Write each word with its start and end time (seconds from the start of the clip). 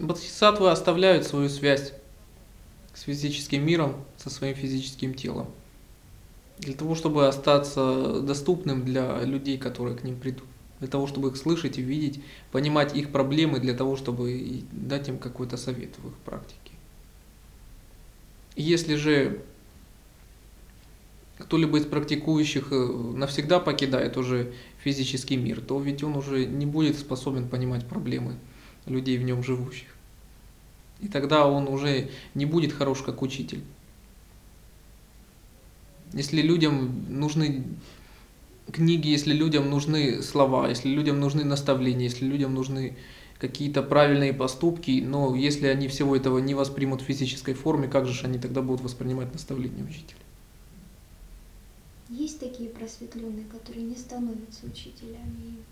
Бодхисаттвы 0.00 0.70
оставляют 0.70 1.26
свою 1.26 1.50
связь 1.50 1.92
с 2.94 3.02
физическим 3.02 3.64
миром, 3.66 3.96
со 4.16 4.30
своим 4.30 4.54
физическим 4.54 5.12
телом. 5.12 5.46
Для 6.58 6.72
того, 6.74 6.94
чтобы 6.94 7.28
остаться 7.28 8.20
доступным 8.22 8.84
для 8.84 9.22
людей, 9.24 9.58
которые 9.58 9.96
к 9.98 10.02
ним 10.02 10.18
придут. 10.18 10.46
Для 10.78 10.88
того, 10.88 11.06
чтобы 11.06 11.28
их 11.28 11.36
слышать 11.36 11.76
и 11.76 11.82
видеть, 11.82 12.22
понимать 12.50 12.96
их 12.96 13.10
проблемы, 13.12 13.60
для 13.60 13.74
того, 13.74 13.96
чтобы 13.96 14.62
дать 14.72 15.08
им 15.08 15.18
какой-то 15.18 15.58
совет 15.58 15.90
в 15.98 16.08
их 16.08 16.14
практике. 16.24 16.72
Если 18.56 18.94
же 18.94 19.42
кто-либо 21.36 21.78
из 21.78 21.84
практикующих 21.84 22.68
э, 22.72 22.74
навсегда 22.76 23.60
покидает 23.60 24.16
уже 24.16 24.52
физический 24.82 25.36
мир, 25.36 25.60
то 25.60 25.78
ведь 25.78 26.02
он 26.02 26.16
уже 26.16 26.46
не 26.46 26.64
будет 26.64 26.98
способен 26.98 27.48
понимать 27.48 27.86
проблемы 27.86 28.36
людей 28.90 29.18
в 29.18 29.22
нем 29.22 29.42
живущих. 29.42 29.88
И 31.00 31.08
тогда 31.08 31.46
он 31.46 31.68
уже 31.68 32.10
не 32.34 32.44
будет 32.44 32.72
хорош 32.72 33.02
как 33.02 33.22
учитель. 33.22 33.62
Если 36.12 36.42
людям 36.42 37.06
нужны 37.08 37.64
книги, 38.70 39.08
если 39.08 39.32
людям 39.32 39.70
нужны 39.70 40.22
слова, 40.22 40.68
если 40.68 40.88
людям 40.88 41.20
нужны 41.20 41.44
наставления, 41.44 42.04
если 42.04 42.26
людям 42.26 42.54
нужны 42.54 42.96
какие-то 43.38 43.82
правильные 43.82 44.34
поступки, 44.34 45.02
но 45.04 45.34
если 45.34 45.66
они 45.66 45.88
всего 45.88 46.14
этого 46.14 46.38
не 46.38 46.54
воспримут 46.54 47.00
в 47.00 47.04
физической 47.04 47.54
форме, 47.54 47.88
как 47.88 48.06
же 48.06 48.26
они 48.26 48.38
тогда 48.38 48.60
будут 48.60 48.82
воспринимать 48.82 49.32
наставления 49.32 49.82
учителя? 49.82 50.20
Есть 52.10 52.40
такие 52.40 52.68
просветленные, 52.68 53.46
которые 53.46 53.84
не 53.84 53.96
становятся 53.96 54.66
учителями 54.66 55.46
и 55.46 55.62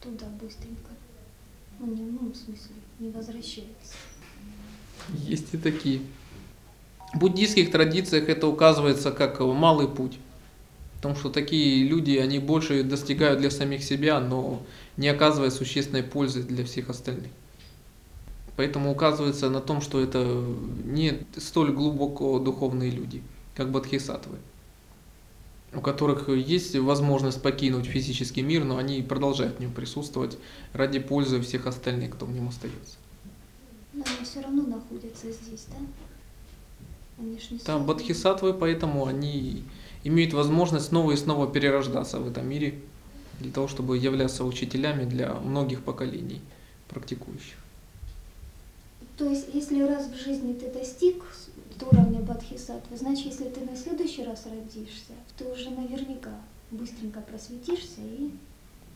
туда 0.00 0.26
быстренько, 0.40 0.90
ну, 1.86 2.32
в 2.32 2.36
смысле, 2.36 2.74
не 2.98 3.10
возвращаются. 3.10 3.94
Есть 5.14 5.54
и 5.54 5.58
такие. 5.58 6.00
В 7.14 7.18
буддийских 7.18 7.70
традициях 7.70 8.28
это 8.28 8.46
указывается 8.46 9.10
как 9.12 9.40
малый 9.40 9.88
путь. 9.88 10.18
Потому 10.96 11.14
что 11.14 11.30
такие 11.30 11.84
люди, 11.84 12.16
они 12.16 12.40
больше 12.40 12.82
достигают 12.82 13.38
для 13.38 13.50
самих 13.52 13.84
себя, 13.84 14.18
но 14.18 14.60
не 14.96 15.08
оказывая 15.08 15.50
существенной 15.50 16.02
пользы 16.02 16.42
для 16.42 16.64
всех 16.64 16.90
остальных. 16.90 17.30
Поэтому 18.56 18.90
указывается 18.90 19.48
на 19.48 19.60
том, 19.60 19.80
что 19.80 20.00
это 20.00 20.44
не 20.84 21.20
столь 21.36 21.70
глубоко 21.70 22.40
духовные 22.40 22.90
люди, 22.90 23.22
как 23.54 23.70
бодхисаттвы, 23.70 24.38
у 25.74 25.80
которых 25.80 26.28
есть 26.28 26.74
возможность 26.76 27.42
покинуть 27.42 27.86
физический 27.86 28.42
мир, 28.42 28.64
но 28.64 28.78
они 28.78 29.02
продолжают 29.02 29.56
в 29.56 29.60
нем 29.60 29.72
присутствовать 29.72 30.38
ради 30.72 30.98
пользы 30.98 31.40
всех 31.40 31.66
остальных, 31.66 32.14
кто 32.14 32.26
в 32.26 32.32
нем 32.32 32.48
остается. 32.48 32.96
Но 33.92 34.04
они 34.04 34.24
все 34.24 34.40
равно 34.40 34.62
находятся 34.62 35.30
здесь, 35.30 35.66
да? 35.68 35.76
Они 37.18 37.38
ж 37.38 37.50
не 37.50 37.58
Там 37.58 37.84
бодхисаттвы, 37.84 38.54
поэтому 38.54 39.06
они 39.06 39.64
имеют 40.04 40.32
возможность 40.32 40.86
снова 40.86 41.12
и 41.12 41.16
снова 41.16 41.50
перерождаться 41.50 42.18
в 42.18 42.28
этом 42.28 42.48
мире 42.48 42.80
для 43.40 43.52
того, 43.52 43.68
чтобы 43.68 43.98
являться 43.98 44.44
учителями 44.44 45.04
для 45.04 45.34
многих 45.34 45.82
поколений 45.82 46.40
практикующих. 46.88 47.56
То 49.16 49.28
есть, 49.28 49.48
если 49.52 49.82
раз 49.82 50.06
в 50.06 50.16
жизни 50.16 50.52
ты 50.52 50.70
достиг 50.70 51.24
уровня 51.86 52.20
бодхисаттвы, 52.20 52.96
значит, 52.96 53.26
если 53.26 53.48
ты 53.48 53.60
на 53.60 53.76
следующий 53.76 54.24
раз 54.24 54.46
родишься, 54.46 55.12
то 55.36 55.44
уже 55.52 55.70
наверняка 55.70 56.34
быстренько 56.70 57.20
просветишься 57.20 58.00
и... 58.00 58.30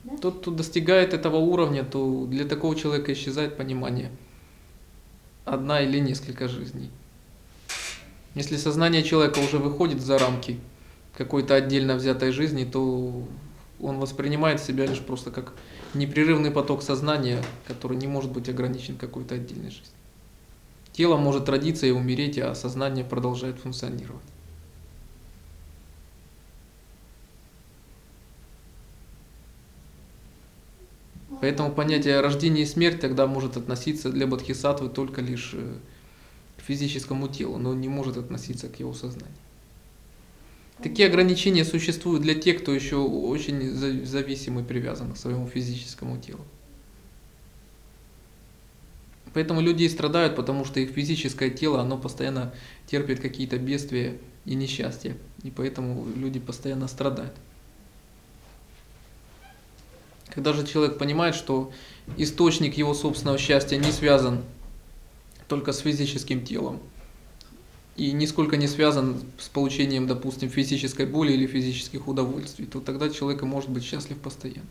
Да? 0.05 0.17
Тот, 0.17 0.41
кто 0.41 0.51
достигает 0.51 1.15
этого 1.15 1.37
уровня, 1.37 1.85
то 1.85 2.27
для 2.27 2.45
такого 2.45 2.75
человека 2.75 3.13
исчезает 3.13 3.57
понимание 3.57 4.11
одна 5.45 5.81
или 5.81 5.99
несколько 5.99 6.49
жизней. 6.49 6.91
Если 8.35 8.57
сознание 8.57 9.03
человека 9.03 9.39
уже 9.39 9.59
выходит 9.59 10.01
за 10.01 10.19
рамки 10.19 10.59
какой-то 11.17 11.55
отдельно 11.55 11.95
взятой 11.95 12.33
жизни, 12.33 12.65
то 12.65 13.27
он 13.81 13.99
воспринимает 13.99 14.61
себя 14.61 14.87
лишь 14.87 15.01
просто 15.01 15.31
как 15.31 15.55
непрерывный 15.95 16.51
поток 16.51 16.83
сознания, 16.83 17.43
который 17.67 17.97
не 17.97 18.07
может 18.07 18.33
быть 18.33 18.49
ограничен 18.49 18.97
какой-то 18.97 19.35
отдельной 19.35 19.71
жизнью. 19.71 20.02
Тело 20.93 21.17
может 21.17 21.49
родиться 21.49 21.87
и 21.87 21.91
умереть, 21.91 22.39
а 22.39 22.55
сознание 22.55 23.05
продолжает 23.05 23.59
функционировать. 23.59 24.23
Поэтому 31.41 31.73
понятие 31.73 32.21
рождения 32.21 32.63
и 32.63 32.67
смерть 32.67 33.01
тогда 33.01 33.27
может 33.27 33.57
относиться 33.57 34.11
для 34.11 34.29
бодхисаттвы 34.29 34.89
только 34.89 35.23
лишь 35.23 35.53
э, 35.55 35.75
к 36.57 36.63
физическому 36.63 37.27
телу, 37.27 37.59
но 37.59 37.75
не 37.75 37.89
может 37.89 38.17
относиться 38.17 38.69
к 38.69 38.79
его 38.79 38.93
сознанию. 38.93 39.35
Такие 40.83 41.09
ограничения 41.09 41.65
существуют 41.65 42.23
для 42.23 42.35
тех, 42.35 42.63
кто 42.63 42.73
еще 42.73 42.97
очень 42.97 43.75
зависим 44.05 44.61
и 44.61 44.63
привязан 44.63 45.15
к 45.15 45.17
своему 45.17 45.49
физическому 45.49 46.19
телу. 46.19 46.45
Поэтому 49.35 49.61
люди 49.61 49.85
и 49.85 49.89
страдают, 49.89 50.37
потому 50.37 50.65
что 50.65 50.81
их 50.81 50.91
физическое 50.91 51.51
тело, 51.51 51.81
оно 51.81 51.97
постоянно 51.97 52.55
терпит 52.87 53.21
какие-то 53.21 53.59
бедствия 53.59 54.19
и 54.45 54.55
несчастья. 54.55 55.17
И 55.43 55.51
поэтому 55.51 56.07
люди 56.17 56.39
постоянно 56.39 56.89
страдают. 56.89 57.33
Когда 60.29 60.53
же 60.53 60.67
человек 60.67 60.99
понимает, 60.99 61.35
что 61.35 61.73
источник 62.17 62.77
его 62.77 62.95
собственного 62.95 63.39
счастья 63.39 63.77
не 63.77 63.93
связан 63.93 64.43
только 65.49 65.73
с 65.73 65.81
физическим 65.81 66.45
телом, 66.45 66.81
и 67.97 68.13
нисколько 68.13 68.57
не 68.57 68.67
связан 68.67 69.23
с 69.39 69.49
получением, 69.49 70.07
допустим, 70.07 70.49
физической 70.49 71.05
боли 71.05 71.33
или 71.33 71.47
физических 71.47 72.09
удовольствий, 72.09 72.65
то 72.65 72.81
тогда 72.81 73.11
человек 73.11 73.43
может 73.43 73.69
быть 73.69 73.85
счастлив 73.85 74.19
постоянно. 74.19 74.67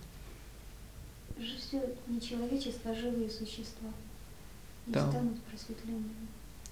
Все 1.38 1.84
не 2.08 2.20
человечество, 2.20 2.92
а 2.92 2.96
живые 2.96 3.30
существа. 3.30 3.90
И 4.88 4.92
да. 4.92 5.14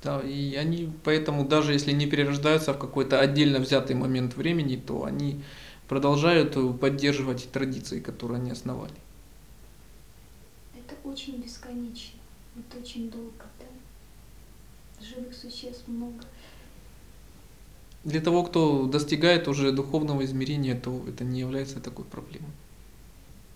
Да, 0.02 0.22
и 0.22 0.56
они 0.56 0.92
поэтому 1.04 1.46
даже 1.46 1.74
если 1.74 1.92
не 1.92 2.08
перерождаются 2.08 2.74
в 2.74 2.80
какой-то 2.80 3.20
отдельно 3.20 3.60
взятый 3.60 3.96
момент 3.96 4.38
времени, 4.38 4.78
то 4.78 5.04
они 5.04 5.44
продолжают 5.90 6.56
поддерживать 6.80 7.52
традиции, 7.52 8.00
которые 8.00 8.40
они 8.40 8.52
основали. 8.52 8.94
Это 10.74 10.96
очень 11.04 11.42
бесконечно, 11.42 12.20
это 12.56 12.78
очень 12.82 13.10
долго, 13.12 13.46
да? 13.60 15.06
Живых 15.06 15.34
существ 15.34 15.88
много. 15.88 16.24
Для 18.06 18.22
того, 18.22 18.44
кто 18.44 18.86
достигает 18.86 19.50
уже 19.50 19.74
духовного 19.74 20.24
измерения, 20.24 20.80
то 20.80 21.04
это 21.08 21.26
не 21.26 21.42
является 21.42 21.82
такой 21.82 22.06
проблемой. 22.06 22.52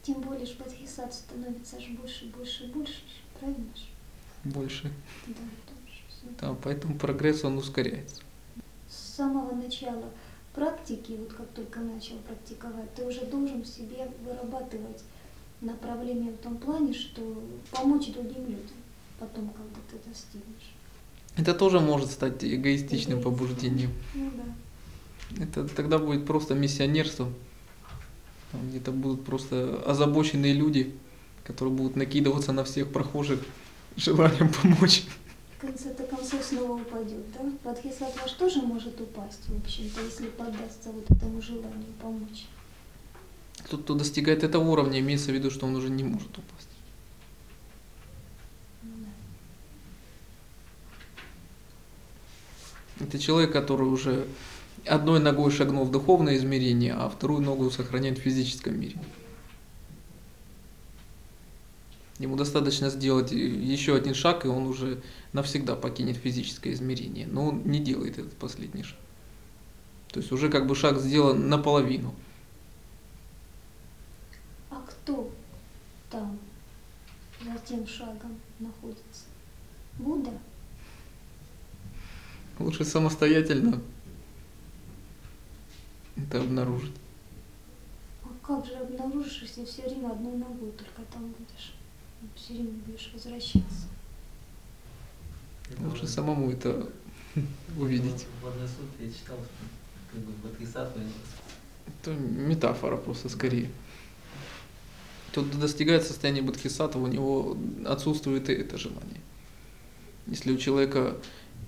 Тем 0.02 0.20
более, 0.22 0.46
что 0.46 0.64
бодхисаттв 0.66 1.16
становится 1.16 1.78
аж 1.78 1.88
больше, 1.90 2.26
больше, 2.26 2.68
больше, 2.68 3.02
правильно 3.40 3.74
же? 3.74 3.93
Больше. 4.44 4.92
Да, 5.28 5.34
да, 6.42 6.56
поэтому 6.62 6.98
прогресс, 6.98 7.44
он 7.44 7.58
ускоряется. 7.58 8.22
С 8.90 9.16
самого 9.16 9.56
начала 9.56 10.04
практики, 10.54 11.18
вот 11.18 11.34
как 11.34 11.48
только 11.50 11.80
начал 11.80 12.18
практиковать, 12.28 12.94
ты 12.96 13.06
уже 13.06 13.26
должен 13.26 13.62
в 13.62 13.68
себе 13.68 14.10
вырабатывать 14.26 15.04
направление 15.62 16.32
в 16.34 16.38
том 16.38 16.58
плане, 16.58 16.94
что 16.94 17.22
помочь 17.72 18.08
другим 18.08 18.46
людям 18.46 18.78
потом, 19.20 19.50
когда 19.50 19.80
ты 19.90 20.10
достигнешь. 20.10 20.74
Это 21.38 21.54
тоже 21.54 21.80
может 21.80 22.12
стать 22.12 22.44
эгоистичным 22.44 23.20
Эгоист. 23.20 23.24
побуждением. 23.24 23.92
Ну 24.14 24.32
да. 24.36 25.44
Это 25.44 25.68
тогда 25.68 25.98
будет 25.98 26.26
просто 26.26 26.54
миссионерством. 26.54 27.34
Там 28.52 28.70
где-то 28.70 28.92
будут 28.92 29.26
просто 29.26 29.82
озабоченные 29.86 30.54
люди, 30.54 30.94
которые 31.44 31.74
будут 31.74 31.96
накидываться 31.96 32.52
на 32.52 32.64
всех 32.64 32.92
прохожих 32.92 33.40
желанием 33.96 34.52
помочь. 34.52 35.04
В 35.58 35.62
конце-то 35.62 36.04
концов 36.04 36.44
снова 36.44 36.74
упадет, 36.74 37.32
да? 37.34 37.40
Бодхисаттва 37.64 38.28
тоже 38.38 38.62
может 38.62 39.00
упасть, 39.00 39.48
в 39.48 39.58
общем-то, 39.58 40.02
если 40.02 40.26
поддастся 40.28 40.92
вот 40.92 41.10
этому 41.10 41.42
желанию 41.42 41.94
помочь. 42.02 42.46
Тот, 43.70 43.84
кто 43.84 43.96
достигает 43.96 44.44
этого 44.44 44.64
уровня, 44.64 45.00
имеется 45.00 45.32
в 45.32 45.36
виду, 45.36 45.50
что 45.50 45.66
он 45.66 45.76
уже 45.76 45.90
не 45.90 46.04
может 46.04 46.38
упасть. 46.38 46.68
Это 53.00 53.20
человек, 53.20 53.52
который 53.52 53.88
уже 53.88 54.28
одной 54.86 55.20
ногой 55.20 55.52
шагнул 55.52 55.86
в 55.86 55.92
духовное 55.92 56.36
измерение, 56.38 56.94
а 56.94 57.10
вторую 57.10 57.42
ногу 57.42 57.70
сохраняет 57.72 58.20
в 58.20 58.22
физическом 58.22 58.80
мире. 58.80 58.98
Ему 62.24 62.38
достаточно 62.38 62.90
сделать 62.90 63.34
еще 63.34 63.98
один 63.98 64.14
шаг, 64.14 64.46
и 64.46 64.48
он 64.48 64.66
уже 64.66 65.04
навсегда 65.34 65.76
покинет 65.76 66.16
физическое 66.16 66.72
измерение. 66.72 67.28
Но 67.28 67.50
он 67.50 67.64
не 67.66 67.82
делает 67.82 68.18
этот 68.18 68.32
последний 68.38 68.84
шаг. 68.84 68.98
То 70.08 70.22
есть 70.22 70.32
уже 70.32 70.48
как 70.48 70.66
бы 70.66 70.74
шаг 70.74 71.00
сделан 71.00 71.50
наполовину. 71.50 72.16
А 74.70 74.82
кто 74.88 75.30
там 76.10 76.40
за 77.44 77.58
тем 77.68 77.86
шагом 77.86 78.40
находится? 78.58 79.26
Будда? 80.00 80.32
Лучше 82.58 82.86
самостоятельно 82.86 83.82
это 86.16 86.40
обнаружить. 86.40 86.96
А 88.24 88.30
как 88.48 88.66
же 88.66 88.76
обнаружишь, 88.76 89.42
если 89.42 89.66
все 89.66 89.82
время 89.82 90.12
одной 90.12 90.38
ногой 90.38 90.72
только 90.72 91.02
там 91.12 91.28
будешь? 91.28 91.74
Все 92.36 92.54
время 92.54 92.72
будешь 92.86 93.12
возвращаться. 93.14 93.88
Лучше 95.80 96.08
самому 96.08 96.52
это 96.52 96.88
увидеть. 97.78 98.26
В 98.42 98.48
одной 98.48 98.68
сутре 98.68 99.08
я 99.08 99.12
читал, 99.12 99.38
как 100.12 100.22
бы 100.22 100.32
бодхисаттва 100.44 101.02
Это 102.02 102.12
метафора 102.12 102.98
просто 102.98 103.30
скорее. 103.30 103.70
Тот 105.32 105.48
кто 105.48 105.58
достигает 105.58 106.04
состояния 106.04 106.44
бодхисаттвы, 106.44 107.02
у 107.04 107.08
него 107.08 107.58
отсутствует 107.86 108.50
и 108.50 108.54
это 108.54 108.78
желание. 108.78 109.22
Если 110.28 110.52
у 110.52 110.58
человека, 110.58 111.18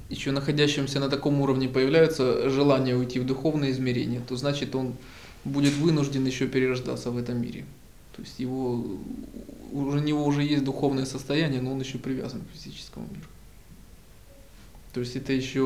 еще 0.09 0.31
находящемся 0.31 0.99
на 0.99 1.09
таком 1.09 1.41
уровне, 1.41 1.67
появляется 1.67 2.49
желание 2.49 2.95
уйти 2.95 3.19
в 3.19 3.25
духовное 3.25 3.71
измерение, 3.71 4.21
то 4.21 4.35
значит 4.35 4.75
он 4.75 4.95
будет 5.43 5.73
вынужден 5.73 6.25
еще 6.25 6.47
перерождаться 6.47 7.09
в 7.09 7.17
этом 7.17 7.41
мире. 7.41 7.65
То 8.15 8.21
есть 8.21 8.39
его, 8.39 8.85
у 9.73 9.91
него 9.95 10.25
уже 10.25 10.43
есть 10.43 10.63
духовное 10.63 11.05
состояние, 11.05 11.61
но 11.61 11.73
он 11.73 11.81
еще 11.81 11.97
привязан 11.97 12.41
к 12.41 12.57
физическому 12.57 13.07
миру. 13.07 13.27
То 14.93 15.01
есть 15.01 15.17
это 15.17 15.33
еще 15.33 15.61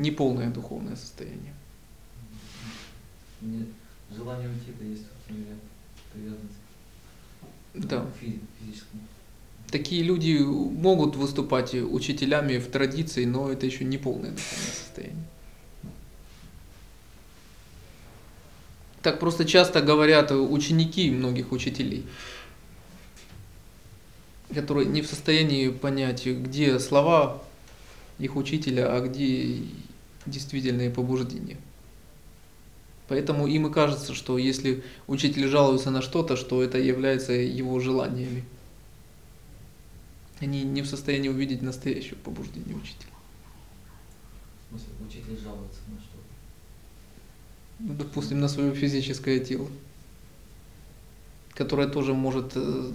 не 0.00 0.10
полное 0.10 0.50
духовное 0.50 0.96
состояние. 0.96 1.52
Желание 4.16 4.48
уйти, 4.48 4.70
это 4.70 4.84
есть, 4.84 5.02
привязанность 6.14 6.54
Да. 7.74 8.00
к 8.00 8.22
физи- 8.24 8.40
физическому. 8.60 9.02
Такие 9.70 10.02
люди 10.02 10.38
могут 10.38 11.16
выступать 11.16 11.74
учителями 11.74 12.58
в 12.58 12.70
традиции, 12.70 13.24
но 13.26 13.50
это 13.50 13.66
еще 13.66 13.84
не 13.84 13.98
полное 13.98 14.30
духовное 14.30 14.72
состояние. 14.84 15.24
Так 19.06 19.20
просто 19.20 19.44
часто 19.44 19.82
говорят 19.82 20.32
ученики 20.32 21.12
многих 21.12 21.52
учителей, 21.52 22.04
которые 24.52 24.88
не 24.88 25.00
в 25.00 25.06
состоянии 25.06 25.68
понять, 25.68 26.26
где 26.26 26.80
слова 26.80 27.40
их 28.18 28.34
учителя, 28.34 28.92
а 28.92 29.00
где 29.00 29.62
действительные 30.26 30.90
побуждения. 30.90 31.56
Поэтому 33.06 33.46
им 33.46 33.68
и 33.68 33.72
кажется, 33.72 34.12
что 34.12 34.38
если 34.38 34.82
учитель 35.06 35.46
жалуется 35.46 35.92
на 35.92 36.02
что-то, 36.02 36.34
что 36.34 36.60
это 36.60 36.78
является 36.78 37.32
его 37.32 37.78
желаниями. 37.78 38.44
Они 40.40 40.64
не 40.64 40.82
в 40.82 40.88
состоянии 40.88 41.28
увидеть 41.28 41.62
настоящее 41.62 42.16
побуждение 42.16 42.74
учителя. 42.74 43.12
В 44.64 44.70
смысле, 44.70 44.88
учитель 45.06 45.40
жалуется 45.40 45.78
на 45.86 46.00
что? 46.00 46.16
Ну, 47.78 47.94
допустим, 47.94 48.40
на 48.40 48.48
свое 48.48 48.74
физическое 48.74 49.38
тело, 49.40 49.68
которое 51.54 51.88
тоже 51.88 52.14
может 52.14 52.52
э, 52.54 52.92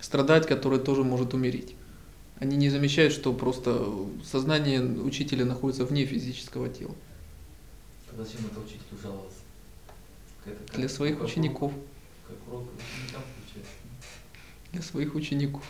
страдать, 0.00 0.46
которое 0.46 0.80
тоже 0.80 1.04
может 1.04 1.34
умереть. 1.34 1.74
Они 2.40 2.56
не 2.56 2.70
замечают, 2.70 3.12
что 3.12 3.32
просто 3.32 3.84
сознание 4.24 4.80
учителя 4.82 5.44
находится 5.44 5.84
вне 5.84 6.06
физического 6.06 6.68
тела. 6.68 6.94
А 8.12 8.16
Зачем 8.22 8.46
это 8.46 8.60
учителю 8.60 8.98
жаловаться? 9.02 9.38
Это 10.46 10.56
как- 10.66 10.76
Для 10.76 10.88
своих 10.88 11.14
как 11.14 11.22
урок- 11.24 11.30
учеников. 11.32 11.72
Как 12.26 12.36
урок 12.48 12.68
ученикам 12.74 13.22
получается. 13.22 13.72
Для 14.72 14.82
своих 14.82 15.14
учеников. 15.14 15.62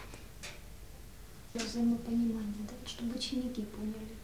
Взаимопонимание, 1.55 2.55
да? 2.69 2.89
Чтобы 2.89 3.17
ученики 3.17 3.63
поняли. 3.63 4.15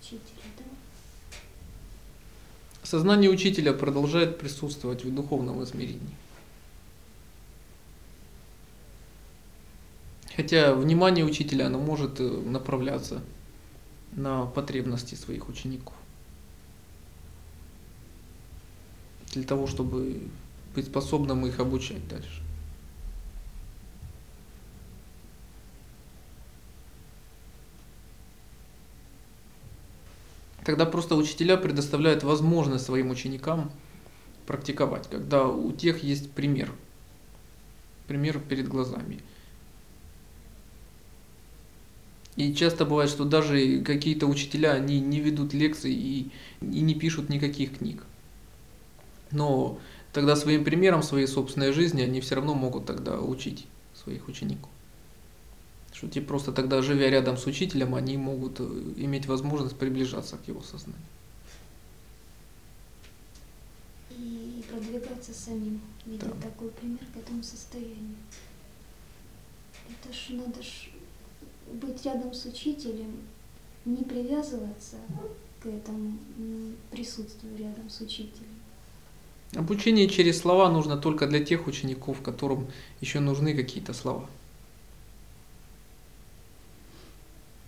Учителя, 0.00 0.50
да? 0.58 0.64
Сознание 2.90 3.30
учителя 3.30 3.72
продолжает 3.72 4.38
присутствовать 4.38 5.04
в 5.04 5.14
духовном 5.14 5.62
измерении. 5.62 6.16
Хотя 10.34 10.74
внимание 10.74 11.24
учителя 11.24 11.68
оно 11.68 11.78
может 11.78 12.18
э, 12.18 12.24
направляться 12.24 13.22
на 14.10 14.46
потребности 14.46 15.14
своих 15.14 15.48
учеников. 15.48 15.94
Для 19.34 19.44
того, 19.44 19.68
чтобы 19.68 20.22
быть 20.74 20.86
способным 20.86 21.46
их 21.46 21.60
обучать 21.60 22.08
дальше. 22.08 22.42
Тогда 30.70 30.86
просто 30.86 31.16
учителя 31.16 31.56
предоставляют 31.56 32.22
возможность 32.22 32.84
своим 32.84 33.10
ученикам 33.10 33.72
практиковать, 34.46 35.08
когда 35.10 35.48
у 35.48 35.72
тех 35.72 36.04
есть 36.04 36.30
пример. 36.30 36.70
Пример 38.06 38.38
перед 38.38 38.68
глазами. 38.68 39.18
И 42.36 42.54
часто 42.54 42.84
бывает, 42.84 43.10
что 43.10 43.24
даже 43.24 43.80
какие-то 43.80 44.28
учителя, 44.28 44.70
они 44.70 45.00
не 45.00 45.18
ведут 45.18 45.54
лекций 45.54 45.92
и, 45.92 46.30
и 46.60 46.80
не 46.82 46.94
пишут 46.94 47.30
никаких 47.30 47.78
книг. 47.78 48.04
Но 49.32 49.80
тогда 50.12 50.36
своим 50.36 50.62
примером 50.62 51.02
своей 51.02 51.26
собственной 51.26 51.72
жизни 51.72 52.02
они 52.02 52.20
все 52.20 52.36
равно 52.36 52.54
могут 52.54 52.86
тогда 52.86 53.18
учить 53.20 53.66
своих 53.92 54.28
учеников. 54.28 54.70
Что 56.00 56.08
те 56.08 56.22
просто 56.22 56.50
тогда, 56.50 56.80
живя 56.80 57.10
рядом 57.10 57.36
с 57.36 57.44
учителем, 57.44 57.94
они 57.94 58.16
могут 58.16 58.58
э, 58.58 58.64
иметь 58.96 59.26
возможность 59.26 59.76
приближаться 59.76 60.38
к 60.38 60.48
его 60.48 60.62
сознанию. 60.62 61.04
И 64.08 64.64
продвигаться 64.70 65.34
самим, 65.34 65.78
видеть 66.06 66.20
Да. 66.22 66.48
такой 66.48 66.70
пример 66.70 67.04
к 67.12 67.18
этому 67.18 67.42
состоянию. 67.42 68.16
Это 69.90 70.10
ж 70.14 70.30
надо 70.30 70.62
ж 70.62 70.88
быть 71.74 72.02
рядом 72.06 72.32
с 72.32 72.46
учителем, 72.46 73.18
не 73.84 74.02
привязываться 74.02 74.96
к 75.62 75.66
этому 75.66 76.16
присутствию 76.90 77.58
рядом 77.58 77.90
с 77.90 78.00
учителем. 78.00 78.48
Обучение 79.54 80.08
через 80.08 80.38
слова 80.38 80.70
нужно 80.70 80.96
только 80.96 81.26
для 81.26 81.44
тех 81.44 81.66
учеников, 81.66 82.22
которым 82.22 82.68
еще 83.02 83.20
нужны 83.20 83.54
какие-то 83.54 83.92
слова. 83.92 84.26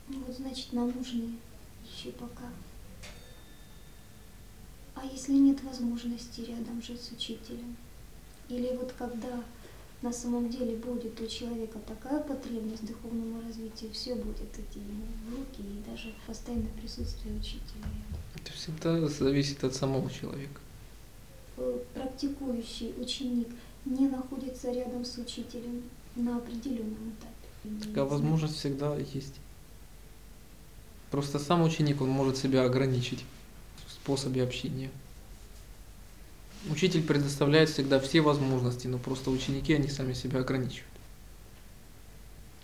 Ну 0.09 0.23
Вот 0.27 0.32
значит 0.43 0.73
нам 0.73 0.93
нужны 0.95 1.37
еще 1.85 2.11
пока. 2.13 2.51
А 4.95 5.05
если 5.07 5.33
нет 5.33 5.63
возможности 5.63 6.43
рядом 6.43 6.83
жить 6.83 7.01
с 7.01 7.13
учителем? 7.13 7.77
Или 8.49 8.77
вот 8.77 8.93
когда 8.99 9.43
на 10.03 10.13
самом 10.13 10.51
деле 10.51 10.77
будет 10.77 11.21
у 11.21 11.27
человека 11.27 11.79
такая 11.87 12.21
потребность 12.21 12.85
духовному 12.87 13.41
развитию, 13.43 13.91
все 13.93 14.15
будет 14.15 14.53
идти 14.59 14.81
ему 14.81 15.07
в 15.27 15.37
руки 15.37 15.61
и 15.63 15.91
даже 15.91 16.13
постоянное 16.27 16.73
присутствие 16.81 17.35
учителя. 17.37 17.87
Это 18.35 18.53
всегда 18.53 19.07
зависит 19.09 19.63
от 19.65 19.75
самого 19.75 20.11
человека. 20.11 20.61
Э, 21.57 21.79
Практикующий 21.95 22.95
ученик 22.99 23.49
не 23.85 24.09
находится 24.09 24.73
рядом 24.73 25.05
с 25.05 25.17
учителем 25.19 25.83
на 26.17 26.37
определенном 26.37 27.15
этапе. 27.15 27.87
Такая 27.87 28.05
возможность 28.05 28.57
всегда 28.57 28.97
есть. 28.97 29.35
Просто 31.13 31.39
сам 31.39 31.63
ученик, 31.63 32.01
он 32.01 32.09
может 32.09 32.39
себя 32.39 32.65
ограничить 32.65 33.23
в 33.87 33.93
способе 33.93 34.43
общения. 34.43 34.91
Учитель 36.71 37.03
предоставляет 37.03 37.69
всегда 37.69 38.01
все 38.01 38.23
возможности, 38.23 38.87
но 38.87 38.97
просто 38.97 39.31
ученики, 39.31 39.75
они 39.75 39.89
сами 39.89 40.15
себя 40.15 40.41
ограничивают. 40.41 40.91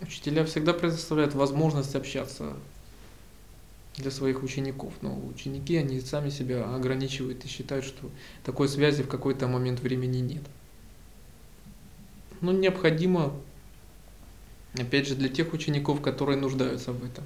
Учителя 0.01 0.45
всегда 0.45 0.73
предоставляют 0.73 1.35
возможность 1.35 1.93
общаться 1.95 2.55
для 3.97 4.09
своих 4.09 4.41
учеников, 4.41 4.93
но 5.01 5.15
ученики, 5.27 5.75
они 5.75 6.01
сами 6.01 6.31
себя 6.31 6.73
ограничивают 6.73 7.45
и 7.45 7.47
считают, 7.47 7.85
что 7.85 8.09
такой 8.43 8.67
связи 8.67 9.03
в 9.03 9.07
какой-то 9.07 9.47
момент 9.47 9.79
времени 9.79 10.21
нет. 10.21 10.43
Но 12.41 12.51
необходимо, 12.51 13.31
опять 14.73 15.07
же, 15.07 15.13
для 15.13 15.29
тех 15.29 15.53
учеников, 15.53 16.01
которые 16.01 16.39
нуждаются 16.39 16.93
в 16.93 17.05
этом. 17.05 17.25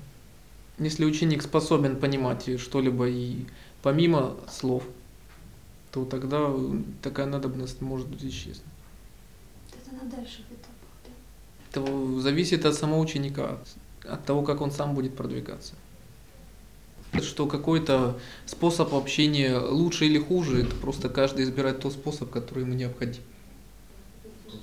Если 0.80 1.06
ученик 1.06 1.44
способен 1.44 2.00
понимать 2.00 2.60
что-либо 2.60 3.08
и 3.08 3.46
помимо 3.82 4.36
слов, 4.50 4.84
то 5.92 6.06
тогда 6.06 6.50
такая 7.02 7.28
надобность 7.28 7.82
может 7.82 8.08
исчезнуть. 8.24 8.64
Это 9.72 10.04
на 10.04 10.10
дальших 10.10 10.46
этапах, 10.50 10.90
да? 11.06 11.82
Это 11.82 12.20
зависит 12.22 12.66
от 12.66 12.74
самого 12.74 13.00
ученика, 13.00 13.60
от 14.04 14.26
того, 14.26 14.42
как 14.42 14.62
он 14.62 14.72
сам 14.72 14.96
будет 14.96 15.16
продвигаться. 15.16 15.76
Что 17.22 17.46
какой-то 17.46 18.20
способ 18.48 18.96
общения 18.96 19.60
лучше 19.60 20.06
или 20.06 20.18
хуже, 20.18 20.64
это 20.64 20.76
просто 20.76 21.10
каждый 21.10 21.46
избирает 21.46 21.80
тот 21.80 21.94
способ, 21.94 22.32
который 22.32 22.64
ему 22.64 22.74
необходим. 22.74 23.22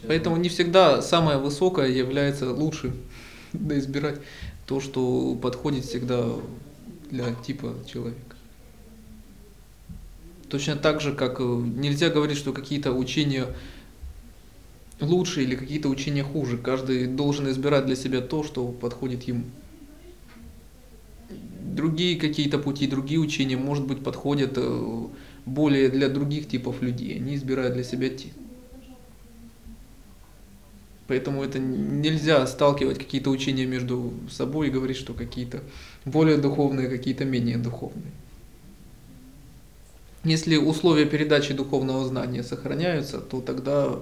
Поэтому 0.08 0.36
не 0.36 0.48
всегда 0.48 1.00
самое 1.02 1.38
высокое 1.38 1.88
является 1.88 2.52
лучшим. 2.52 2.96
Надо 3.52 3.78
избирать 3.78 4.20
то, 4.70 4.78
что 4.78 5.34
подходит 5.34 5.84
всегда 5.84 6.24
для 7.10 7.34
типа 7.34 7.74
человека. 7.92 8.36
Точно 10.48 10.76
так 10.76 11.00
же, 11.00 11.12
как 11.12 11.40
э, 11.40 11.42
нельзя 11.42 12.08
говорить, 12.08 12.38
что 12.38 12.52
какие-то 12.52 12.92
учения 12.92 13.48
лучше 15.00 15.42
или 15.42 15.56
какие-то 15.56 15.88
учения 15.88 16.22
хуже. 16.22 16.56
Каждый 16.56 17.08
должен 17.08 17.50
избирать 17.50 17.86
для 17.86 17.96
себя 17.96 18.20
то, 18.20 18.44
что 18.44 18.68
подходит 18.68 19.24
ему. 19.24 19.42
Другие 21.60 22.16
какие-то 22.16 22.60
пути, 22.60 22.86
другие 22.86 23.18
учения, 23.18 23.56
может 23.56 23.88
быть, 23.88 24.04
подходят 24.04 24.52
э, 24.54 25.06
более 25.46 25.88
для 25.88 26.08
других 26.08 26.46
типов 26.46 26.80
людей. 26.80 27.16
Они 27.16 27.34
избирают 27.34 27.74
для 27.74 27.82
себя 27.82 28.08
те. 28.08 28.28
Поэтому 31.10 31.42
это 31.42 31.58
нельзя 31.58 32.46
сталкивать 32.46 32.98
какие-то 32.98 33.30
учения 33.30 33.66
между 33.66 34.12
собой 34.30 34.68
и 34.68 34.70
говорить, 34.70 34.96
что 34.96 35.12
какие-то 35.12 35.60
более 36.04 36.36
духовные, 36.36 36.88
какие-то 36.88 37.24
менее 37.24 37.58
духовные. 37.58 38.12
Если 40.22 40.56
условия 40.56 41.06
передачи 41.06 41.52
духовного 41.52 42.06
знания 42.06 42.44
сохраняются, 42.44 43.18
то 43.18 43.40
тогда 43.40 43.98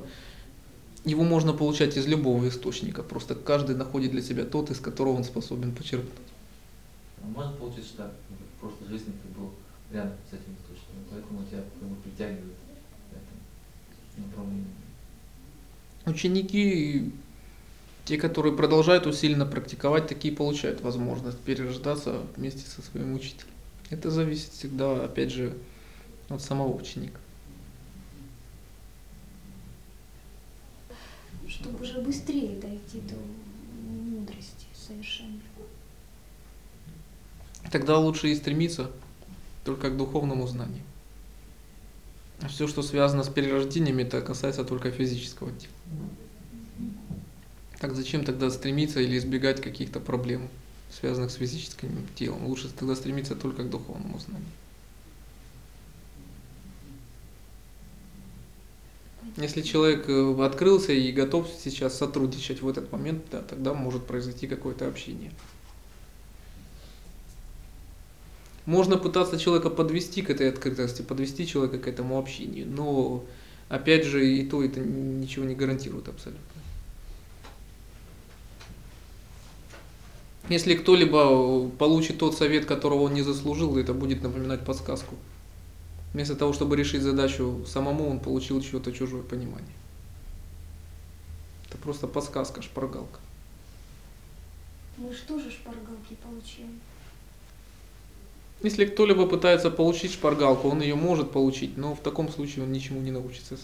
его 1.06 1.24
можно 1.24 1.54
получать 1.54 1.96
из 1.96 2.06
любого 2.06 2.46
источника. 2.46 3.02
Просто 3.02 3.34
каждый 3.34 3.74
находит 3.74 4.10
для 4.10 4.20
себя 4.20 4.44
тот, 4.44 4.70
из 4.70 4.78
которого 4.78 5.14
он 5.14 5.24
способен 5.24 5.74
почерпнуть. 5.74 6.12
А 7.22 7.26
может 7.26 7.56
получиться 7.56 7.96
так, 7.96 8.12
ну, 8.28 8.36
в 8.36 8.60
прошлой 8.60 8.86
жизни 8.90 9.14
ты 9.22 9.40
был 9.40 9.52
рядом 9.90 10.12
с 10.30 10.34
этим 10.34 10.52
источником, 10.60 11.04
поэтому 11.10 11.42
тебя 11.46 11.62
притягивает 12.04 12.58
это 13.12 14.20
направление. 14.26 14.77
Ученики, 16.08 17.12
те, 18.06 18.16
которые 18.16 18.56
продолжают 18.56 19.06
усиленно 19.06 19.44
практиковать, 19.44 20.06
такие 20.06 20.34
получают 20.34 20.80
возможность 20.80 21.38
перерождаться 21.38 22.22
вместе 22.34 22.62
со 22.66 22.80
своим 22.80 23.14
учителем. 23.14 23.52
Это 23.90 24.10
зависит 24.10 24.52
всегда, 24.52 25.04
опять 25.04 25.30
же, 25.30 25.54
от 26.30 26.40
самого 26.40 26.74
ученика. 26.74 27.18
Чтобы 31.46 31.82
уже 31.82 32.00
быстрее 32.00 32.58
дойти 32.58 33.00
до 33.00 33.16
мудрости 33.90 34.66
совершенно. 34.74 35.40
Тогда 37.70 37.98
лучше 37.98 38.28
и 38.28 38.34
стремиться 38.34 38.90
только 39.64 39.90
к 39.90 39.96
духовному 39.96 40.46
знанию. 40.46 40.82
Все, 42.46 42.68
что 42.68 42.82
связано 42.82 43.24
с 43.24 43.28
перерождениями, 43.28 44.02
это 44.02 44.20
касается 44.20 44.64
только 44.64 44.90
физического 44.90 45.50
тела. 45.50 45.72
Так 47.80 47.94
зачем 47.94 48.24
тогда 48.24 48.50
стремиться 48.50 49.00
или 49.00 49.18
избегать 49.18 49.60
каких-то 49.60 50.00
проблем, 50.00 50.48
связанных 50.90 51.30
с 51.30 51.34
физическим 51.34 52.06
телом? 52.14 52.46
Лучше 52.46 52.68
тогда 52.68 52.94
стремиться 52.94 53.34
только 53.34 53.64
к 53.64 53.70
духовному 53.70 54.18
знанию. 54.18 54.48
Если 59.36 59.62
человек 59.62 60.08
э, 60.08 60.44
открылся 60.44 60.92
и 60.92 61.12
готов 61.12 61.48
сейчас 61.62 61.96
сотрудничать 61.96 62.62
в 62.62 62.68
этот 62.68 62.90
момент, 62.90 63.22
да, 63.30 63.42
тогда 63.42 63.74
может 63.74 64.06
произойти 64.06 64.48
какое-то 64.48 64.88
общение. 64.88 65.30
Можно 68.68 68.98
пытаться 68.98 69.38
человека 69.38 69.70
подвести 69.70 70.20
к 70.20 70.28
этой 70.28 70.50
открытости, 70.50 71.00
подвести 71.00 71.46
человека 71.46 71.78
к 71.78 71.88
этому 71.88 72.18
общению, 72.18 72.66
но 72.66 73.24
опять 73.70 74.04
же 74.04 74.30
и 74.30 74.44
то 74.44 74.62
это 74.62 74.78
ничего 74.80 75.46
не 75.46 75.54
гарантирует 75.54 76.06
абсолютно. 76.06 76.42
Если 80.50 80.74
кто-либо 80.74 81.70
получит 81.78 82.18
тот 82.18 82.36
совет, 82.36 82.66
которого 82.66 83.04
он 83.04 83.14
не 83.14 83.22
заслужил, 83.22 83.78
это 83.78 83.94
будет 83.94 84.22
напоминать 84.22 84.62
подсказку. 84.66 85.14
Вместо 86.12 86.36
того, 86.36 86.52
чтобы 86.52 86.76
решить 86.76 87.00
задачу 87.00 87.64
самому, 87.66 88.06
он 88.10 88.20
получил 88.20 88.60
чье-то 88.60 88.92
чужое 88.92 89.22
понимание. 89.22 89.76
Это 91.70 91.78
просто 91.78 92.06
подсказка, 92.06 92.60
шпаргалка. 92.60 93.20
Мы 94.98 95.14
что 95.14 95.40
же 95.40 95.50
шпаргалки 95.50 96.18
получаем? 96.22 96.78
Если 98.62 98.86
кто-либо 98.86 99.26
пытается 99.26 99.70
получить 99.70 100.12
шпаргалку, 100.12 100.68
он 100.68 100.82
ее 100.82 100.96
может 100.96 101.30
получить, 101.30 101.76
но 101.76 101.94
в 101.94 102.00
таком 102.00 102.28
случае 102.28 102.64
он 102.64 102.72
ничему 102.72 103.00
не 103.00 103.12
научится. 103.12 103.56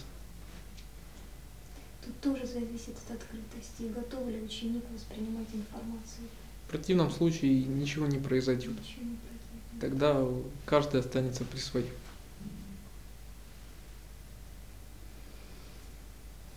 Тут 2.05 2.19
тоже 2.21 2.45
зависит 2.45 2.95
от 3.09 3.17
открытости, 3.17 3.91
готов 3.93 4.29
ли 4.29 4.41
ученик 4.41 4.83
воспринимать 4.93 5.47
информацию. 5.53 6.27
В 6.67 6.69
противном 6.69 7.11
случае 7.11 7.65
ничего 7.65 8.07
не 8.07 8.19
произойдет. 8.19 8.71
Ничего 8.71 9.03
не 9.03 9.17
произойдет. 9.17 9.81
Тогда 9.81 10.25
каждый 10.65 11.01
останется 11.01 11.43
при 11.43 11.59
своем. 11.59 11.87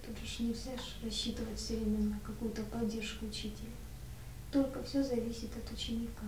Тут 0.07 0.17
же 0.29 0.45
нельзя 0.45 0.71
рассчитывать 1.05 1.59
все 1.59 1.77
время 1.77 2.11
на 2.11 2.21
какую-то 2.21 2.63
поддержку 2.63 3.27
учителя. 3.27 3.73
Только 4.53 4.83
все 4.85 5.03
зависит 5.03 5.51
от 5.57 5.73
ученика. 5.73 6.25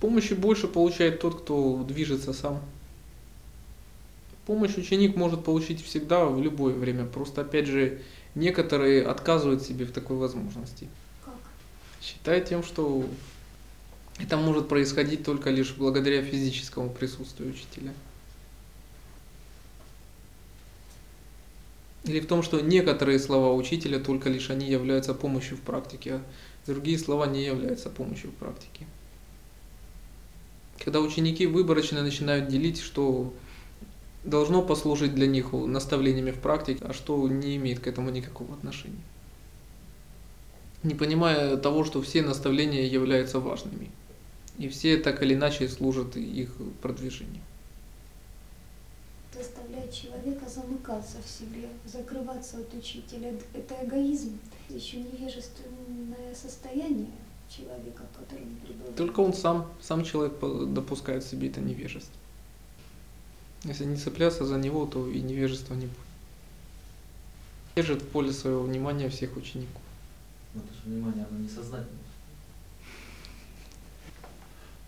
Помощи 0.00 0.34
больше 0.34 0.68
получает 0.68 1.20
тот, 1.20 1.42
кто 1.42 1.82
движется 1.82 2.32
сам. 2.32 2.62
Помощь 4.46 4.76
ученик 4.76 5.16
может 5.16 5.42
получить 5.42 5.82
всегда, 5.82 6.26
в 6.26 6.40
любое 6.40 6.74
время. 6.74 7.06
Просто, 7.06 7.40
опять 7.40 7.66
же, 7.66 8.00
некоторые 8.34 9.02
отказывают 9.04 9.62
себе 9.62 9.86
в 9.86 9.92
такой 9.92 10.16
возможности. 10.16 10.88
Как? 11.24 11.34
Считая 12.00 12.40
тем, 12.40 12.62
что 12.62 13.04
это 14.18 14.36
может 14.36 14.68
происходить 14.68 15.24
только 15.24 15.50
лишь 15.50 15.74
благодаря 15.74 16.22
физическому 16.22 16.90
присутствию 16.90 17.50
учителя. 17.50 17.92
Или 22.04 22.20
в 22.20 22.26
том, 22.26 22.42
что 22.42 22.60
некоторые 22.60 23.18
слова 23.18 23.52
учителя 23.52 23.98
только 23.98 24.28
лишь 24.28 24.50
они 24.50 24.70
являются 24.70 25.12
помощью 25.12 25.56
в 25.56 25.60
практике, 25.60 26.14
а 26.14 26.22
другие 26.66 26.98
слова 26.98 27.26
не 27.26 27.44
являются 27.44 27.90
помощью 27.90 28.30
в 28.30 28.34
практике. 28.34 28.86
Когда 30.84 31.00
ученики 31.00 31.46
выборочно 31.46 32.02
начинают 32.02 32.48
делить, 32.48 32.80
что 32.80 33.32
должно 34.24 34.62
послужить 34.62 35.14
для 35.14 35.26
них 35.26 35.52
наставлениями 35.52 36.32
в 36.32 36.40
практике, 36.40 36.84
а 36.84 36.92
что 36.92 37.26
не 37.28 37.56
имеет 37.56 37.80
к 37.80 37.86
этому 37.86 38.10
никакого 38.10 38.54
отношения. 38.54 39.02
Не 40.82 40.94
понимая 40.94 41.56
того, 41.56 41.84
что 41.84 42.02
все 42.02 42.22
наставления 42.22 42.86
являются 42.86 43.40
важными. 43.40 43.90
И 44.58 44.68
все 44.68 44.96
так 44.96 45.22
или 45.22 45.34
иначе 45.34 45.68
служат 45.68 46.16
их 46.16 46.54
продвижению. 46.82 47.42
Заставляет 49.34 49.92
человека 49.92 50.48
замыкаться 50.48 51.18
в 51.24 51.28
себе, 51.28 51.68
закрываться 51.84 52.58
от 52.58 52.72
учителя. 52.72 53.34
Это 53.52 53.74
эгоизм, 53.82 54.38
еще 54.70 54.98
невежественное 54.98 56.34
состояние 56.34 57.10
человека, 57.48 58.02
в 58.12 58.18
котором 58.18 58.56
пребывает. 58.56 58.96
Только 58.96 59.20
он 59.20 59.32
сам, 59.32 59.70
сам 59.80 60.04
человек 60.04 60.34
допускает 60.72 61.24
в 61.24 61.28
себе 61.28 61.48
это 61.48 61.60
невежество. 61.60 62.14
Если 63.64 63.84
не 63.84 63.96
цепляться 63.96 64.44
за 64.44 64.58
него, 64.58 64.86
то 64.86 65.08
и 65.08 65.20
невежества 65.20 65.74
не 65.74 65.86
будет. 65.86 65.96
Держит 67.74 68.02
в 68.02 68.08
поле 68.08 68.32
своего 68.32 68.62
внимания 68.62 69.08
всех 69.08 69.36
учеников. 69.36 69.82
Но 70.54 70.62
это 70.62 70.72
же 70.74 70.80
внимание, 70.84 71.26
оно 71.28 71.38
несознательное. 71.38 72.04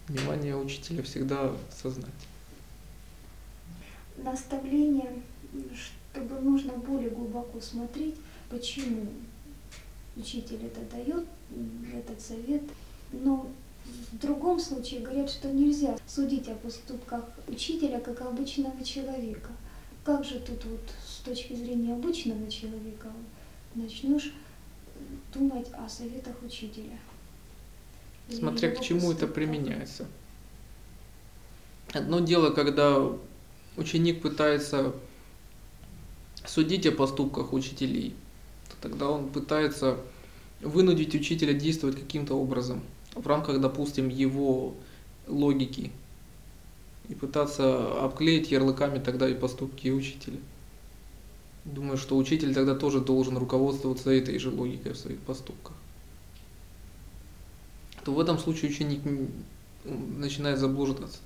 Внимание 0.07 0.57
учителя 0.57 1.03
всегда 1.03 1.53
сознательно. 1.71 2.15
Наставление, 4.17 5.23
чтобы 6.13 6.41
нужно 6.41 6.73
более 6.73 7.11
глубоко 7.11 7.61
смотреть, 7.61 8.17
почему 8.49 9.07
учитель 10.19 10.67
это 10.67 10.81
дает, 10.95 11.25
этот 11.95 12.21
совет. 12.21 12.63
Но 13.13 13.49
в 14.13 14.19
другом 14.19 14.59
случае 14.61 15.01
говорят, 15.01 15.31
что 15.31 15.51
нельзя 15.51 15.97
судить 16.07 16.49
о 16.49 16.55
поступках 16.55 17.25
учителя 17.47 18.01
как 18.01 18.21
обычного 18.21 18.85
человека. 18.85 19.51
Как 20.05 20.25
же 20.25 20.41
тут 20.41 20.65
вот 20.65 20.81
с 21.07 21.19
точки 21.19 21.55
зрения 21.55 21.93
обычного 21.95 22.51
человека 22.51 23.13
начнешь 23.75 24.33
думать 25.33 25.69
о 25.73 25.89
советах 25.89 26.35
учителя? 26.45 26.99
Смотря 28.31 28.71
к 28.71 28.81
чему 28.81 29.13
это 29.13 29.27
поступках? 29.27 29.35
применяется. 29.35 30.07
Одно 31.93 32.21
дело, 32.21 32.51
когда 32.51 33.11
ученик 33.77 34.21
пытается 34.21 34.95
судить 36.47 36.87
о 36.87 36.93
поступках 36.93 37.53
учителей, 37.53 38.15
тогда 38.81 39.09
он 39.09 39.29
пытается 39.29 39.99
вынудить 40.61 41.15
учителя 41.15 41.53
действовать 41.53 41.99
каким-то 41.99 42.35
образом 42.35 42.83
в 43.15 43.27
рамках, 43.27 43.61
допустим, 43.61 44.09
его 44.09 44.75
логики 45.27 45.91
и 47.09 47.15
пытаться 47.15 48.05
обклеить 48.05 48.51
ярлыками 48.51 48.99
тогда 48.99 49.29
и 49.29 49.35
поступки 49.35 49.89
учителя. 49.89 50.39
Думаю, 51.65 51.99
что 51.99 52.17
учитель 52.17 52.55
тогда 52.55 52.75
тоже 52.75 53.01
должен 53.01 53.37
руководствоваться 53.37 54.11
этой 54.11 54.39
же 54.39 54.51
логикой 54.51 54.93
в 54.93 54.99
своих 54.99 55.19
поступках. 55.21 55.75
то 58.05 58.15
в 58.15 58.21
этом 58.21 58.39
случае 58.39 58.71
ученик 58.71 59.01
начинает 59.85 60.59
заблуждаться. 60.59 61.19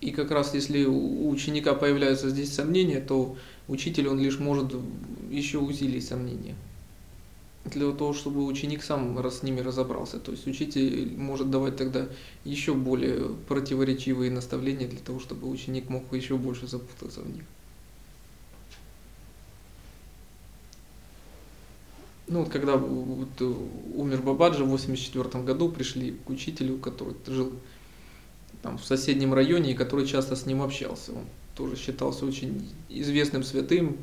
И 0.00 0.10
как 0.10 0.30
раз 0.30 0.54
если 0.54 0.86
у 0.86 1.28
ученика 1.28 1.74
появляются 1.74 2.30
здесь 2.30 2.54
сомнения, 2.54 3.00
то 3.00 3.36
учитель 3.68 4.08
он 4.08 4.20
лишь 4.20 4.38
может 4.38 4.74
еще 5.30 5.58
усилить 5.58 6.06
сомнения. 6.06 6.54
Для 7.64 7.90
того, 7.90 8.12
чтобы 8.12 8.44
ученик 8.44 8.84
сам 8.84 9.18
раз 9.18 9.40
с 9.40 9.42
ними 9.42 9.60
разобрался. 9.60 10.20
То 10.20 10.30
есть 10.30 10.46
учитель 10.46 11.16
может 11.16 11.50
давать 11.50 11.76
тогда 11.76 12.06
еще 12.44 12.74
более 12.74 13.30
противоречивые 13.48 14.30
наставления 14.30 14.86
для 14.86 15.00
того, 15.00 15.18
чтобы 15.18 15.48
ученик 15.48 15.88
мог 15.88 16.12
еще 16.12 16.36
больше 16.36 16.68
запутаться 16.68 17.22
в 17.22 17.34
них. 17.34 17.42
Ну 22.28 22.40
вот 22.40 22.48
когда 22.48 22.76
вот, 22.76 23.28
э, 23.40 23.54
умер 23.94 24.22
Бабаджи 24.22 24.64
в 24.64 24.68
84 24.68 25.44
году, 25.44 25.68
пришли 25.68 26.12
к 26.12 26.28
учителю, 26.28 26.78
который 26.78 27.14
жил 27.26 27.52
там, 28.62 28.78
в 28.78 28.84
соседнем 28.84 29.32
районе 29.32 29.72
и 29.72 29.74
который 29.74 30.06
часто 30.06 30.34
с 30.34 30.44
ним 30.44 30.62
общался. 30.62 31.12
Он 31.12 31.24
тоже 31.56 31.76
считался 31.76 32.26
очень 32.26 32.70
известным 32.88 33.42
святым, 33.42 33.96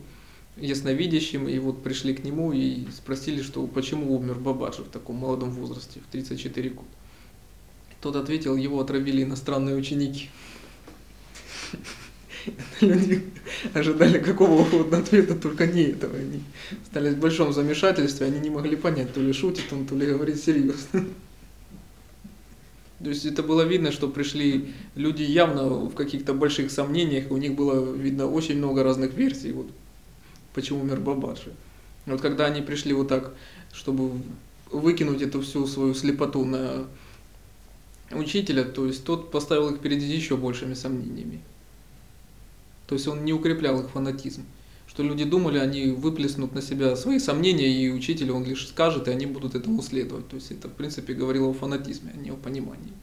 ясновидящим, 0.58 1.48
и 1.48 1.58
вот 1.60 1.84
пришли 1.84 2.14
к 2.14 2.24
нему 2.24 2.52
и 2.52 2.86
спросили, 2.92 3.42
что 3.42 3.66
почему 3.68 4.16
умер 4.16 4.36
Бабаджи 4.36 4.82
в 4.82 4.90
таком 4.90 5.18
молодом 5.18 5.52
возрасте, 5.52 6.00
в 6.00 6.12
34 6.12 6.70
года. 6.72 6.88
Тот 8.02 8.16
ответил, 8.16 8.56
его 8.56 8.80
отравили 8.82 9.24
иностранные 9.24 9.76
ученики. 9.76 10.30
Люди 12.82 13.24
ожидали 13.74 14.20
какого 14.20 14.64
угодно 14.64 14.98
ответа, 14.98 15.36
только 15.36 15.68
не 15.68 15.84
этого. 15.84 16.18
Они 16.18 16.44
остались 16.84 17.14
в 17.14 17.20
большом 17.20 17.54
замешательстве, 17.54 18.28
они 18.28 18.40
не 18.40 18.50
могли 18.50 18.76
понять, 18.76 19.14
то 19.14 19.22
ли 19.22 19.32
шутит 19.32 19.72
он, 19.72 19.86
то 19.86 19.96
ли 19.96 20.06
говорит 20.08 20.44
серьезно. 20.44 21.06
То 23.04 23.10
есть 23.10 23.26
это 23.26 23.44
было 23.44 23.64
видно, 23.64 23.92
что 23.92 24.08
пришли 24.08 24.74
люди 24.96 25.24
явно 25.24 25.68
в 25.68 25.94
каких-то 25.94 26.34
больших 26.34 26.72
сомнениях, 26.72 27.32
у 27.32 27.38
них 27.38 27.54
было 27.54 27.94
видно 27.94 28.28
очень 28.28 28.58
много 28.58 28.82
разных 28.82 29.14
версий, 29.14 29.52
вот 29.52 29.68
почему 30.54 30.82
умер 30.82 31.02
Бабаджи. 31.02 31.52
Вот 32.06 32.22
когда 32.22 32.46
они 32.46 32.62
пришли 32.62 32.94
вот 32.94 33.10
так, 33.10 33.34
чтобы 33.74 34.12
выкинуть 34.72 35.22
эту 35.22 35.42
всю 35.42 35.68
свою 35.68 35.94
слепоту 35.94 36.46
на 36.46 36.88
учителя, 38.12 38.64
то 38.64 38.86
есть 38.86 39.04
тот 39.04 39.32
поставил 39.32 39.70
их 39.70 39.80
перед 39.80 40.02
еще 40.02 40.38
большими 40.38 40.74
сомнениями. 40.74 41.42
То 42.88 42.96
есть 42.96 43.08
он 43.08 43.26
не 43.26 43.34
укреплял 43.34 43.82
их 43.82 43.90
фанатизм. 43.90 44.46
Что 44.94 45.02
люди 45.02 45.24
думали, 45.24 45.58
они 45.58 45.88
выплеснут 45.88 46.54
на 46.54 46.62
себя 46.62 46.96
свои 46.96 47.18
сомнения, 47.18 47.68
и 47.68 47.90
учитель 47.90 48.30
он 48.30 48.46
лишь 48.46 48.68
скажет, 48.68 49.08
и 49.08 49.12
они 49.12 49.26
будут 49.26 49.56
этому 49.56 49.82
следовать. 49.82 50.28
То 50.28 50.36
есть 50.36 50.52
это, 50.52 50.68
в 50.68 50.74
принципе, 50.74 51.16
говорило 51.16 51.48
о 51.48 51.54
фанатизме, 51.54 52.12
а 52.14 52.18
не 52.18 52.30
о 52.30 52.36
понимании. 52.36 52.94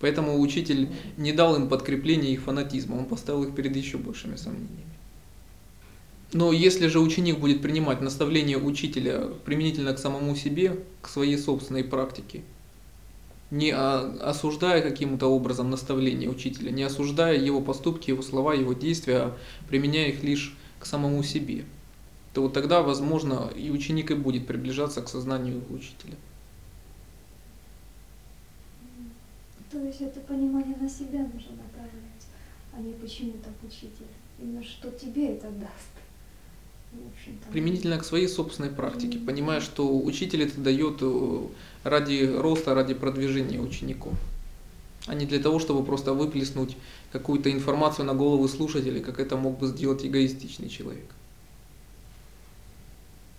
Поэтому 0.00 0.40
учитель 0.40 0.88
не 1.18 1.32
дал 1.32 1.56
им 1.56 1.68
подкрепления 1.68 2.32
их 2.32 2.40
фанатизма, 2.40 2.94
он 2.94 3.04
поставил 3.04 3.44
их 3.44 3.54
перед 3.54 3.76
еще 3.76 3.98
большими 3.98 4.36
сомнениями. 4.36 4.96
Но 6.32 6.52
если 6.52 6.86
же 6.86 7.00
ученик 7.00 7.38
будет 7.38 7.60
принимать 7.60 8.00
наставления 8.00 8.56
учителя 8.56 9.28
применительно 9.44 9.92
к 9.92 9.98
самому 9.98 10.34
себе, 10.36 10.78
к 11.02 11.08
своей 11.10 11.36
собственной 11.36 11.84
практике, 11.84 12.40
не 13.50 13.70
осуждая 13.70 14.82
каким-то 14.82 15.28
образом 15.28 15.70
наставления 15.70 16.28
учителя, 16.28 16.70
не 16.70 16.82
осуждая 16.82 17.36
его 17.36 17.60
поступки, 17.60 18.10
его 18.10 18.22
слова, 18.22 18.54
его 18.54 18.72
действия, 18.72 19.18
а 19.18 19.36
применяя 19.68 20.08
их 20.08 20.22
лишь 20.22 20.56
к 20.80 20.86
самому 20.86 21.22
себе, 21.22 21.64
то 22.34 22.42
вот 22.42 22.52
тогда, 22.52 22.82
возможно, 22.82 23.50
и 23.56 23.70
ученик 23.70 24.10
и 24.10 24.14
будет 24.14 24.46
приближаться 24.46 25.00
к 25.00 25.08
сознанию 25.08 25.62
учителя. 25.70 26.16
То 29.70 29.78
есть 29.78 30.00
это 30.00 30.20
понимание 30.20 30.76
на 30.76 30.88
себя 30.88 31.20
нужно 31.20 31.56
направлять, 31.56 32.26
а 32.72 32.80
не 32.80 32.92
почему 32.94 33.32
так 33.32 33.52
учитель. 33.62 34.06
Именно 34.38 34.62
что 34.62 34.90
тебе 34.90 35.34
это 35.34 35.50
даст. 35.50 36.05
Применительно 37.50 37.98
к 37.98 38.04
своей 38.04 38.28
собственной 38.28 38.70
практике, 38.70 39.18
понимая, 39.18 39.60
что 39.60 39.98
учитель 39.98 40.42
это 40.42 40.60
дает 40.60 40.98
э, 41.00 41.46
ради 41.84 42.24
роста, 42.24 42.74
ради 42.74 42.94
продвижения 42.94 43.60
учеников, 43.60 44.14
а 45.06 45.14
не 45.14 45.26
для 45.26 45.40
того, 45.40 45.58
чтобы 45.58 45.84
просто 45.84 46.12
выплеснуть 46.12 46.76
какую-то 47.12 47.50
информацию 47.50 48.04
на 48.04 48.14
голову 48.14 48.46
слушателей, 48.48 49.00
как 49.00 49.18
это 49.18 49.36
мог 49.36 49.58
бы 49.58 49.66
сделать 49.68 50.04
эгоистичный 50.04 50.68
человек. 50.68 51.06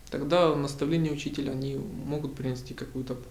Тогда 0.10 0.55
наставления 0.55 1.12
учителя, 1.12 1.51
они 1.51 1.75
могут 1.75 2.36
принести 2.36 2.73
какую-то 2.73 3.13
пользу. 3.13 3.29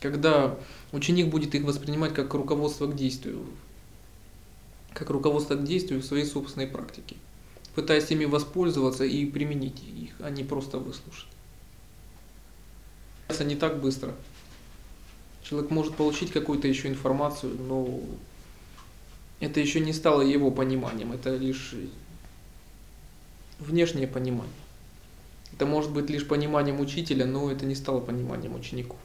Когда 0.00 0.58
ученик 0.92 1.28
будет 1.28 1.54
их 1.54 1.64
воспринимать 1.64 2.14
как 2.14 2.32
руководство 2.32 2.86
к 2.86 2.96
действию, 2.96 3.44
как 4.94 5.10
руководство 5.10 5.54
к 5.54 5.64
действию 5.64 6.00
в 6.00 6.04
своей 6.04 6.24
собственной 6.24 6.66
практике– 6.66 7.16
пытаясь 7.80 8.10
ими 8.10 8.26
воспользоваться 8.26 9.04
и 9.04 9.24
применить 9.24 9.82
их, 9.82 10.10
а 10.20 10.28
не 10.28 10.44
просто 10.44 10.76
выслушать. 10.76 11.30
Это 13.28 13.42
не 13.44 13.56
так 13.56 13.80
быстро. 13.80 14.14
Человек 15.42 15.70
может 15.70 15.94
получить 15.94 16.30
какую-то 16.30 16.68
еще 16.68 16.88
информацию, 16.88 17.56
но 17.58 18.00
это 19.40 19.60
еще 19.60 19.80
не 19.80 19.94
стало 19.94 20.20
его 20.20 20.50
пониманием, 20.50 21.12
это 21.12 21.34
лишь 21.34 21.74
внешнее 23.58 24.06
понимание. 24.06 24.52
Это 25.54 25.64
может 25.64 25.90
быть 25.90 26.10
лишь 26.10 26.28
пониманием 26.28 26.80
учителя, 26.80 27.24
но 27.24 27.50
это 27.50 27.64
не 27.64 27.74
стало 27.74 28.00
пониманием 28.00 28.54
учеников. 28.54 28.98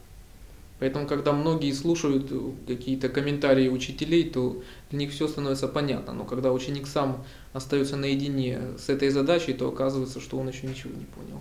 Поэтому, 0.78 1.06
когда 1.06 1.32
многие 1.32 1.72
слушают 1.72 2.30
какие-то 2.66 3.08
комментарии 3.08 3.68
учителей, 3.68 4.28
то 4.28 4.62
для 4.90 4.98
них 4.98 5.10
все 5.10 5.26
становится 5.26 5.68
понятно. 5.68 6.12
Но 6.12 6.24
когда 6.24 6.52
ученик 6.52 6.86
сам 6.86 7.24
остается 7.54 7.96
наедине 7.96 8.60
с 8.78 8.90
этой 8.90 9.08
задачей, 9.08 9.54
то 9.54 9.68
оказывается, 9.68 10.20
что 10.20 10.38
он 10.38 10.48
еще 10.48 10.66
ничего 10.66 10.92
не 10.92 11.06
понял. 11.06 11.40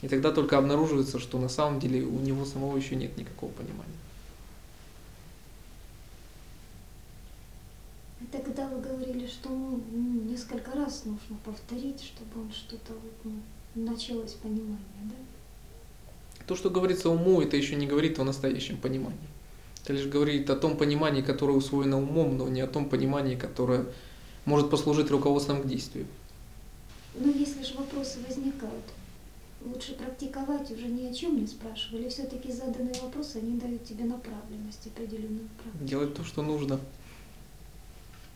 И 0.00 0.08
тогда 0.08 0.32
только 0.32 0.56
обнаруживается, 0.56 1.18
что 1.18 1.38
на 1.38 1.48
самом 1.48 1.80
деле 1.80 2.02
у 2.02 2.18
него 2.18 2.44
самого 2.44 2.76
еще 2.76 2.96
нет 2.96 3.16
никакого 3.18 3.50
понимания. 3.52 3.98
Тогда 8.30 8.66
вы 8.68 8.80
говорили, 8.80 9.26
что 9.26 9.50
ну, 9.50 9.80
несколько 10.30 10.72
раз 10.72 11.04
нужно 11.04 11.36
повторить, 11.44 12.02
чтобы 12.02 12.42
он 12.42 12.52
что-то 12.52 12.94
вот, 12.94 13.12
ну, 13.24 13.32
началось 13.74 14.32
понимание, 14.32 14.78
да? 15.04 15.14
То, 16.46 16.56
что 16.56 16.70
говорится 16.70 17.10
уму, 17.10 17.40
это 17.40 17.56
еще 17.56 17.76
не 17.76 17.86
говорит 17.86 18.18
о 18.18 18.24
настоящем 18.24 18.76
понимании. 18.76 19.18
Это 19.82 19.92
лишь 19.94 20.06
говорит 20.06 20.48
о 20.50 20.56
том 20.56 20.76
понимании, 20.76 21.22
которое 21.22 21.54
усвоено 21.54 21.98
умом, 21.98 22.36
но 22.36 22.48
не 22.48 22.60
о 22.60 22.66
том 22.66 22.88
понимании, 22.88 23.34
которое 23.36 23.86
может 24.44 24.70
послужить 24.70 25.10
руководством 25.10 25.62
к 25.62 25.66
действию. 25.66 26.06
Но 27.14 27.30
если 27.30 27.62
же 27.62 27.74
вопросы 27.74 28.18
возникают, 28.26 28.84
лучше 29.64 29.94
практиковать 29.94 30.70
уже 30.70 30.86
ни 30.86 31.06
о 31.06 31.12
чем 31.12 31.40
не 31.40 31.46
спрашивали. 31.46 32.08
Все-таки 32.08 32.50
заданные 32.52 32.94
вопросы, 33.02 33.36
они 33.36 33.58
дают 33.58 33.84
тебе 33.84 34.04
направленность 34.04 34.86
определенную. 34.86 35.48
Делать 35.80 36.14
то, 36.14 36.24
что 36.24 36.42
нужно. 36.42 36.80